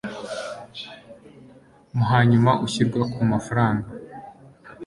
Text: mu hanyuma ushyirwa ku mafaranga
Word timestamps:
mu 1.95 2.03
hanyuma 2.11 2.51
ushyirwa 2.65 3.01
ku 3.13 3.19
mafaranga 3.31 3.89